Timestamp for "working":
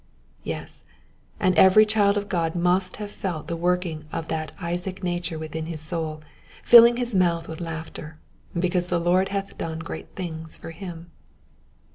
3.55-4.05